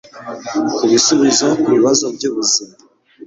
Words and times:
kubisubizo 0.75 1.45
kubibazo 1.63 2.05
byubuzima 2.15 2.73